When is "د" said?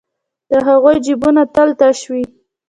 0.49-0.51